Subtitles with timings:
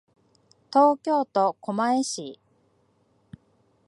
[0.73, 2.39] 東京都狛江市